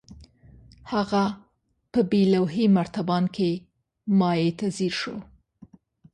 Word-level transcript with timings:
هغه 0.93 1.23
په 1.91 1.99
بې 2.09 2.21
لوحې 2.33 2.65
مرتبان 2.77 3.23
کې 3.35 3.49
مايع 4.19 4.49
ته 4.59 4.65
ځير 4.77 4.93
شو. 5.01 5.15